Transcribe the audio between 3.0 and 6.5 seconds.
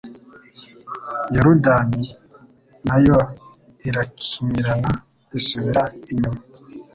yo irakimirana isubira inyuma